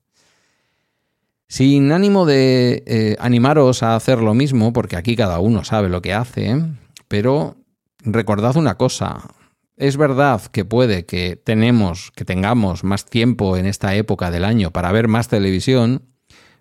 Sin 1.48 1.92
ánimo 1.92 2.26
de 2.26 2.82
eh, 2.86 3.16
animaros 3.18 3.82
a 3.82 3.96
hacer 3.96 4.18
lo 4.18 4.34
mismo, 4.34 4.74
porque 4.74 4.96
aquí 4.96 5.16
cada 5.16 5.38
uno 5.38 5.64
sabe 5.64 5.88
lo 5.88 6.02
que 6.02 6.12
hace, 6.12 6.62
pero 7.08 7.56
recordad 8.00 8.58
una 8.58 8.76
cosa, 8.76 9.30
es 9.78 9.96
verdad 9.96 10.42
que 10.52 10.66
puede 10.66 11.06
que 11.06 11.36
tenemos, 11.36 12.12
que 12.14 12.26
tengamos 12.26 12.84
más 12.84 13.06
tiempo 13.06 13.56
en 13.56 13.64
esta 13.64 13.94
época 13.94 14.30
del 14.30 14.44
año 14.44 14.70
para 14.72 14.92
ver 14.92 15.08
más 15.08 15.28
televisión, 15.28 16.02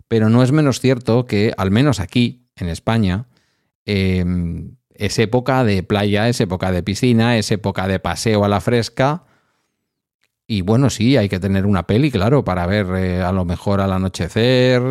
pero 0.07 0.29
no 0.29 0.41
es 0.41 0.53
menos 0.53 0.79
cierto 0.79 1.25
que, 1.25 1.51
al 1.57 1.69
menos 1.69 1.99
aquí, 1.99 2.47
en 2.55 2.69
España, 2.69 3.25
em, 3.83 4.76
es 4.97 5.19
época 5.19 5.63
de 5.63 5.83
playa, 5.83 6.27
es 6.27 6.41
época 6.41 6.71
de 6.71 6.83
piscina, 6.83 7.37
es 7.37 7.51
época 7.51 7.87
de 7.87 7.99
paseo 7.99 8.43
a 8.43 8.49
la 8.49 8.61
fresca. 8.61 9.23
Y 10.47 10.61
bueno, 10.61 10.89
sí, 10.89 11.17
hay 11.17 11.29
que 11.29 11.39
tener 11.39 11.65
una 11.65 11.87
peli, 11.87 12.09
claro, 12.09 12.43
para 12.43 12.65
ver 12.65 12.87
eh, 12.95 13.21
a 13.21 13.31
lo 13.31 13.45
mejor 13.45 13.81
al 13.81 13.91
anochecer, 13.91 14.81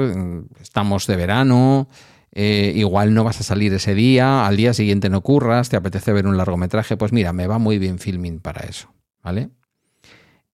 estamos 0.61 1.07
de 1.07 1.17
verano, 1.17 1.89
eh, 2.33 2.73
igual 2.77 3.15
no 3.15 3.25
vas 3.25 3.41
a 3.41 3.45
salir 3.45 3.73
ese 3.73 3.95
día, 3.95 4.47
al 4.47 4.59
día 4.59 4.75
siguiente 4.75 5.09
no 5.09 5.23
curras, 5.23 5.71
te 5.71 5.77
apetece 5.77 6.13
ver 6.13 6.27
un 6.27 6.37
largometraje, 6.37 6.99
pues 6.99 7.11
mira, 7.11 7.33
me 7.33 7.47
va 7.47 7.59
muy 7.59 7.79
bien 7.79 7.99
filming 7.99 8.41
para 8.41 8.67
eso, 8.67 8.93
¿vale? 9.23 9.49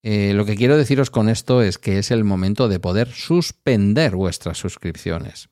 Eh, 0.04 0.32
lo 0.34 0.44
que 0.44 0.56
quiero 0.56 0.76
deciros 0.76 1.10
con 1.10 1.28
esto 1.28 1.62
es 1.62 1.78
que 1.78 1.98
es 1.98 2.12
el 2.12 2.22
momento 2.22 2.68
de 2.68 2.78
poder 2.78 3.08
suspender 3.10 4.14
vuestras 4.14 4.58
suscripciones. 4.58 5.48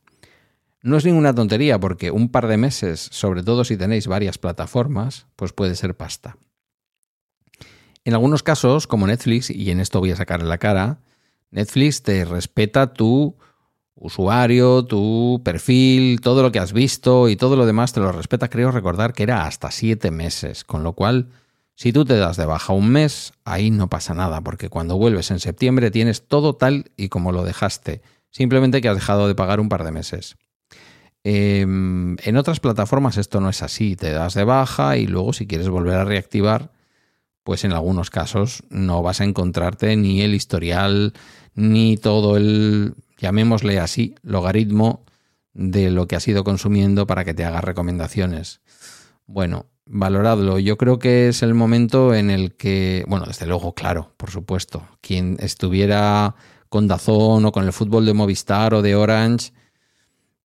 No 0.83 0.97
es 0.97 1.05
ninguna 1.05 1.35
tontería 1.35 1.79
porque 1.79 2.11
un 2.11 2.31
par 2.31 2.47
de 2.47 2.57
meses, 2.57 3.09
sobre 3.13 3.43
todo 3.43 3.65
si 3.65 3.77
tenéis 3.77 4.07
varias 4.07 4.39
plataformas, 4.39 5.27
pues 5.37 5.53
puede 5.53 5.75
ser 5.75 5.95
pasta. 5.95 6.39
En 8.05 8.15
algunos 8.15 8.43
casos, 8.43 8.87
como 8.87 9.07
Netflix, 9.07 9.51
y 9.51 9.71
en 9.71 9.79
esto 9.79 10.01
voy 10.01 10.13
a 10.13 10.17
sacar 10.17 10.43
la 10.43 10.57
cara, 10.57 11.01
Netflix 11.51 12.03
te 12.03 12.25
respeta 12.25 12.95
tu 12.95 13.37
usuario, 13.95 14.87
tu 14.87 15.43
perfil, 15.45 16.23
todo 16.23 16.43
lo 16.43 16.51
que 16.51 16.59
has 16.59 16.73
visto 16.73 17.29
y 17.29 17.37
todo 17.37 17.57
lo 17.57 17.67
demás 17.67 17.93
te 17.93 18.01
lo 18.01 18.11
respeta. 18.11 18.49
Creo 18.49 18.71
recordar 18.71 19.13
que 19.13 19.25
era 19.25 19.45
hasta 19.45 19.71
siete 19.71 20.11
meses, 20.11 20.65
con 20.65 20.83
lo 20.83 20.95
cual, 20.95 21.29
si 21.75 21.93
tú 21.93 22.07
te 22.07 22.17
das 22.17 22.39
de 22.39 22.47
baja 22.47 22.73
un 22.73 22.89
mes, 22.89 23.35
ahí 23.45 23.71
no 23.71 23.91
pasa 23.91 24.15
nada, 24.15 24.41
porque 24.41 24.71
cuando 24.71 24.97
vuelves 24.97 25.31
en 25.31 25.41
septiembre 25.41 25.91
tienes 25.91 26.27
todo 26.27 26.57
tal 26.57 26.91
y 26.97 27.11
como 27.11 27.33
lo 27.33 27.45
dejaste, 27.45 28.01
simplemente 28.31 28.81
que 28.81 28.89
has 28.89 28.97
dejado 28.97 29.29
de 29.29 29.35
pagar 29.35 29.61
un 29.61 29.69
par 29.69 29.85
de 29.85 29.93
meses. 29.93 30.37
Em, 31.23 32.17
en 32.23 32.37
otras 32.37 32.61
plataformas 32.61 33.17
esto 33.19 33.41
no 33.41 33.50
es 33.50 33.62
así, 33.62 33.97
te 33.97 34.11
das 34.11 34.35
de 34.35 34.45
baja 34.45 34.97
y 34.97 35.07
luego 35.07 35.33
si 35.33 35.47
quieres 35.47 35.69
volver 35.69 35.97
a 35.97 36.05
reactivar, 36.05 36.73
pues 37.43 37.65
en 37.65 37.73
algunos 37.73 38.11
casos 38.11 38.62
no 38.71 39.03
vas 39.03 39.21
a 39.21 39.25
encontrarte 39.25 39.97
ni 39.97 40.23
el 40.23 40.35
historial, 40.35 41.12
ni 41.55 41.97
todo 41.97 42.37
el 42.37 42.95
llamémosle 43.21 43.79
así, 43.79 44.15
logaritmo 44.23 45.05
de 45.53 45.91
lo 45.91 46.07
que 46.07 46.17
has 46.17 46.27
ido 46.27 46.43
consumiendo 46.43 47.07
para 47.07 47.25
que 47.25 47.35
te 47.35 47.45
haga 47.45 47.61
recomendaciones. 47.61 48.61
Bueno, 49.27 49.67
valoradlo. 49.87 50.59
Yo 50.59 50.77
creo 50.79 50.99
que 50.99 51.29
es 51.29 51.43
el 51.43 51.55
momento 51.55 52.15
en 52.15 52.31
el 52.31 52.55
que, 52.55 53.05
bueno, 53.09 53.27
desde 53.27 53.47
luego, 53.47 53.75
claro, 53.75 54.15
por 54.17 54.31
supuesto, 54.31 54.89
quien 55.00 55.37
estuviera 55.41 56.35
con 56.69 56.89
Dazón 56.89 57.45
o 57.45 57.53
con 57.53 57.65
el 57.65 57.73
fútbol 57.73 58.07
de 58.07 58.15
Movistar 58.15 58.75
o 58.75 58.83
de 58.83 58.95
Orange, 58.95 59.53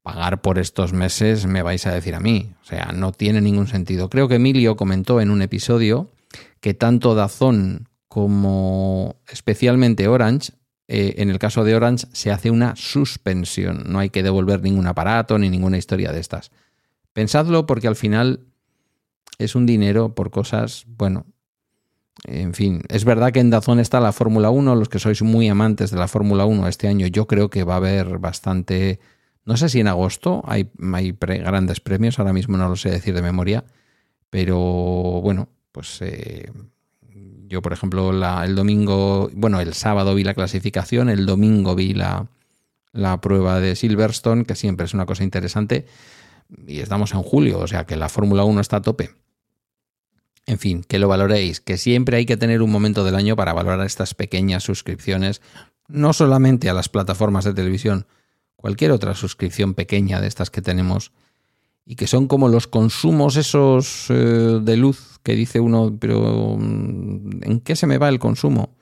pagar 0.05 0.41
por 0.41 0.59
estos 0.59 0.93
meses 0.93 1.47
me 1.47 1.63
vais 1.63 1.87
a 1.87 1.91
decir 1.91 2.13
a 2.13 2.19
mí. 2.19 2.53
O 2.61 2.65
sea, 2.65 2.91
no 2.93 3.11
tiene 3.11 3.41
ningún 3.41 3.65
sentido. 3.65 4.07
Creo 4.07 4.27
que 4.27 4.35
Emilio 4.35 4.75
comentó 4.75 5.19
en 5.19 5.31
un 5.31 5.41
episodio 5.41 6.11
que 6.61 6.75
tanto 6.75 7.15
Dazón 7.15 7.89
como 8.07 9.15
especialmente 9.27 10.07
Orange 10.07 10.53
eh, 10.87 11.15
en 11.17 11.31
el 11.31 11.39
caso 11.39 11.63
de 11.63 11.75
Orange 11.75 12.05
se 12.13 12.31
hace 12.31 12.51
una 12.51 12.75
suspensión. 12.75 13.85
No 13.87 13.97
hay 13.97 14.11
que 14.11 14.21
devolver 14.21 14.61
ningún 14.61 14.85
aparato 14.85 15.39
ni 15.39 15.49
ninguna 15.49 15.79
historia 15.79 16.11
de 16.11 16.19
estas. 16.19 16.51
Pensadlo 17.11 17.65
porque 17.65 17.87
al 17.87 17.95
final 17.95 18.41
es 19.39 19.55
un 19.55 19.65
dinero 19.65 20.13
por 20.13 20.29
cosas, 20.29 20.85
bueno, 20.87 21.25
en 22.23 22.53
fin, 22.53 22.81
es 22.89 23.05
verdad 23.05 23.31
que 23.31 23.39
en 23.39 23.49
Dazón 23.49 23.79
está 23.79 23.99
la 23.99 24.11
Fórmula 24.11 24.49
1, 24.49 24.75
los 24.75 24.89
que 24.89 24.99
sois 24.99 25.21
muy 25.21 25.49
amantes 25.49 25.91
de 25.91 25.97
la 25.97 26.07
Fórmula 26.07 26.45
1 26.45 26.67
este 26.67 26.87
año, 26.87 27.07
yo 27.07 27.27
creo 27.27 27.49
que 27.49 27.63
va 27.63 27.73
a 27.73 27.77
haber 27.77 28.19
bastante, 28.19 28.99
no 29.45 29.57
sé 29.57 29.69
si 29.69 29.79
en 29.79 29.87
agosto 29.87 30.43
hay, 30.45 30.69
hay 30.93 31.15
grandes 31.19 31.79
premios, 31.79 32.19
ahora 32.19 32.33
mismo 32.33 32.57
no 32.57 32.67
lo 32.67 32.75
sé 32.75 32.89
decir 32.89 33.13
de 33.13 33.21
memoria, 33.21 33.63
pero 34.29 34.57
bueno, 34.57 35.49
pues 35.71 36.01
eh, 36.01 36.51
yo, 37.47 37.61
por 37.61 37.71
ejemplo, 37.71 38.11
el 38.43 38.55
domingo, 38.55 39.29
bueno, 39.33 39.59
el 39.59 39.73
sábado 39.73 40.15
vi 40.15 40.23
la 40.23 40.33
clasificación, 40.33 41.09
el 41.09 41.25
domingo 41.25 41.75
vi 41.75 41.93
la, 41.93 42.27
la 42.91 43.21
prueba 43.21 43.59
de 43.59 43.75
Silverstone, 43.75 44.45
que 44.45 44.55
siempre 44.55 44.85
es 44.85 44.93
una 44.93 45.05
cosa 45.05 45.23
interesante, 45.23 45.85
y 46.65 46.79
estamos 46.79 47.13
en 47.13 47.21
julio, 47.21 47.59
o 47.59 47.67
sea 47.67 47.85
que 47.85 47.95
la 47.95 48.09
Fórmula 48.09 48.43
1 48.43 48.61
está 48.61 48.77
a 48.77 48.81
tope. 48.81 49.11
En 50.47 50.59
fin, 50.59 50.83
que 50.83 50.99
lo 50.99 51.07
valoréis, 51.07 51.59
que 51.59 51.77
siempre 51.77 52.17
hay 52.17 52.25
que 52.25 52.37
tener 52.37 52.61
un 52.61 52.71
momento 52.71 53.03
del 53.03 53.15
año 53.15 53.35
para 53.35 53.53
valorar 53.53 53.85
estas 53.85 54.13
pequeñas 54.13 54.63
suscripciones, 54.63 55.41
no 55.87 56.13
solamente 56.13 56.69
a 56.69 56.73
las 56.73 56.89
plataformas 56.89 57.45
de 57.45 57.53
televisión, 57.53 58.05
cualquier 58.65 58.89
otra 58.89 59.13
suscripción 59.13 59.75
pequeña 59.75 60.19
de 60.19 60.25
estas 60.25 60.49
que 60.49 60.59
tenemos, 60.59 61.11
y 61.85 61.95
que 61.95 62.07
son 62.07 62.27
como 62.27 62.47
los 62.49 62.65
consumos 62.65 63.35
esos 63.35 64.07
eh, 64.09 64.59
de 64.59 64.75
luz 64.75 65.19
que 65.21 65.35
dice 65.35 65.59
uno, 65.59 65.95
pero 65.99 66.57
mm, 66.57 67.43
¿en 67.43 67.59
qué 67.59 67.75
se 67.75 67.85
me 67.85 67.99
va 67.99 68.09
el 68.09 68.17
consumo? 68.17 68.75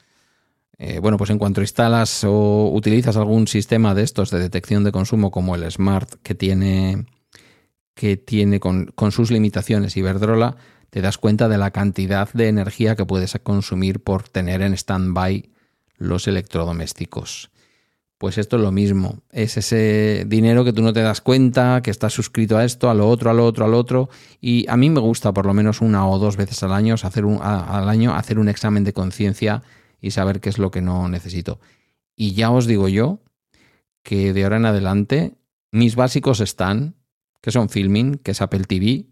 Eh, 0.78 1.00
bueno, 1.00 1.18
pues 1.18 1.32
en 1.32 1.38
cuanto 1.38 1.60
instalas 1.60 2.24
o 2.24 2.72
utilizas 2.72 3.18
algún 3.18 3.46
sistema 3.50 3.94
de 3.94 4.04
estos 4.04 4.32
de 4.32 4.40
detección 4.40 4.86
de 4.86 4.94
consumo 4.94 5.32
como 5.32 5.54
el 5.54 5.70
Smart 5.70 6.10
que 6.24 6.34
tiene, 6.34 7.06
que 7.94 8.16
tiene 8.16 8.62
con, 8.62 8.94
sus 9.12 9.32
limitaciones 9.32 9.98
Iberdrola, 9.98 10.56
te 10.92 11.02
das 11.02 11.18
cuenta 11.18 11.50
de 11.50 11.58
la 11.58 11.72
cantidad 11.72 12.32
de 12.32 12.48
energía 12.48 12.96
que 12.96 13.04
puedes 13.04 13.38
consumir 13.44 14.02
por 14.02 14.30
tener 14.30 14.62
en 14.62 14.78
stand-by 14.78 15.50
los 15.98 16.30
electrodomésticos. 16.30 17.52
Pues 18.24 18.38
esto 18.38 18.56
es 18.56 18.62
lo 18.62 18.72
mismo, 18.72 19.22
es 19.34 19.58
ese 19.58 20.24
dinero 20.26 20.64
que 20.64 20.72
tú 20.72 20.82
no 20.82 20.94
te 20.94 21.02
das 21.02 21.20
cuenta, 21.20 21.82
que 21.84 21.92
estás 21.92 22.14
suscrito 22.14 22.58
a 22.58 22.64
esto, 22.64 22.90
a 22.90 22.94
lo 22.94 23.10
otro, 23.10 23.30
a 23.30 23.34
lo 23.34 23.46
otro, 23.46 23.66
al 23.66 23.74
otro, 23.74 24.10
y 24.40 24.66
a 24.70 24.78
mí 24.78 24.90
me 24.90 25.02
gusta 25.02 25.34
por 25.34 25.46
lo 25.46 25.54
menos 25.54 25.82
una 25.82 26.08
o 26.08 26.18
dos 26.20 26.38
veces 26.38 26.64
al 26.64 26.72
año 26.72 26.96
hacer 26.96 27.26
un, 27.26 27.42
al 27.42 27.90
año 27.90 28.16
hacer 28.16 28.40
un 28.40 28.48
examen 28.48 28.86
de 28.86 28.94
conciencia 28.94 29.62
y 30.00 30.12
saber 30.12 30.40
qué 30.40 30.48
es 30.48 30.58
lo 30.58 30.72
que 30.72 30.82
no 30.82 31.10
necesito. 31.10 31.60
Y 32.16 32.32
ya 32.32 32.50
os 32.50 32.66
digo 32.66 32.88
yo 32.88 33.20
que 34.04 34.32
de 34.32 34.46
ahora 34.46 34.56
en 34.56 34.68
adelante 34.68 35.34
mis 35.74 35.98
básicos 35.98 36.40
están, 36.40 36.96
que 37.42 37.52
son 37.52 37.68
Filming, 37.68 38.20
que 38.20 38.32
es 38.32 38.42
Apple 38.42 38.64
TV, 38.64 39.08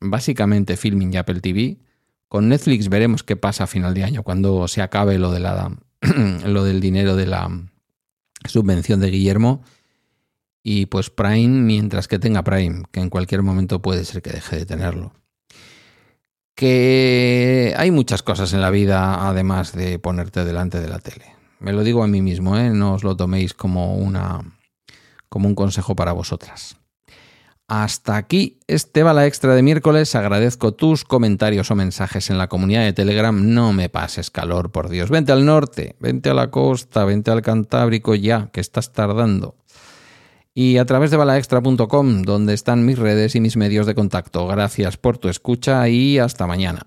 básicamente 0.00 0.76
Filming 0.76 1.14
y 1.14 1.16
Apple 1.16 1.38
TV. 1.38 1.78
Con 2.26 2.48
Netflix 2.48 2.88
veremos 2.88 3.22
qué 3.22 3.36
pasa 3.36 3.62
a 3.62 3.66
final 3.68 3.94
de 3.94 4.02
año, 4.02 4.24
cuando 4.24 4.66
se 4.66 4.82
acabe 4.82 5.16
lo, 5.16 5.30
de 5.30 5.38
la, 5.38 5.78
lo 6.44 6.64
del 6.64 6.80
dinero 6.80 7.14
de 7.14 7.26
la, 7.26 7.48
subvención 8.44 9.00
de 9.00 9.10
Guillermo. 9.10 9.62
Y 10.62 10.86
pues 10.86 11.10
Prime 11.10 11.62
mientras 11.62 12.08
que 12.08 12.18
tenga 12.18 12.42
Prime, 12.42 12.82
que 12.90 13.00
en 13.00 13.10
cualquier 13.10 13.42
momento 13.42 13.80
puede 13.80 14.04
ser 14.04 14.20
que 14.22 14.30
deje 14.30 14.56
de 14.56 14.66
tenerlo. 14.66 15.12
Que 16.54 17.74
hay 17.76 17.90
muchas 17.90 18.22
cosas 18.22 18.52
en 18.52 18.60
la 18.60 18.70
vida 18.70 19.28
además 19.28 19.72
de 19.72 19.98
ponerte 19.98 20.44
delante 20.44 20.80
de 20.80 20.88
la 20.88 20.98
tele. 20.98 21.36
Me 21.60 21.72
lo 21.72 21.84
digo 21.84 22.02
a 22.02 22.08
mí 22.08 22.20
mismo, 22.20 22.56
¿eh? 22.58 22.70
no 22.70 22.94
os 22.94 23.04
lo 23.04 23.16
toméis 23.16 23.54
como, 23.54 23.94
una, 23.94 24.40
como 25.28 25.48
un 25.48 25.54
consejo 25.54 25.94
para 25.94 26.12
vosotras. 26.12 26.76
Hasta 27.68 28.16
aquí 28.16 28.60
este 28.68 29.02
bala 29.02 29.26
extra 29.26 29.54
de 29.56 29.62
miércoles. 29.62 30.14
Agradezco 30.14 30.72
tus 30.74 31.04
comentarios 31.04 31.70
o 31.70 31.74
mensajes 31.74 32.30
en 32.30 32.38
la 32.38 32.48
comunidad 32.48 32.84
de 32.84 32.92
Telegram. 32.92 33.54
No 33.54 33.72
me 33.72 33.88
pases 33.88 34.30
calor, 34.30 34.70
por 34.70 34.88
Dios. 34.88 35.10
Vente 35.10 35.32
al 35.32 35.44
norte, 35.44 35.96
vente 35.98 36.30
a 36.30 36.34
la 36.34 36.50
costa, 36.50 37.04
vente 37.04 37.32
al 37.32 37.42
Cantábrico 37.42 38.14
ya, 38.14 38.50
que 38.52 38.60
estás 38.60 38.92
tardando. 38.92 39.56
Y 40.54 40.78
a 40.78 40.86
través 40.86 41.10
de 41.10 41.16
balaextra.com, 41.16 42.22
donde 42.22 42.54
están 42.54 42.86
mis 42.86 42.98
redes 42.98 43.34
y 43.34 43.40
mis 43.40 43.56
medios 43.56 43.86
de 43.86 43.96
contacto. 43.96 44.46
Gracias 44.46 44.96
por 44.96 45.18
tu 45.18 45.28
escucha 45.28 45.88
y 45.88 46.18
hasta 46.18 46.46
mañana. 46.46 46.86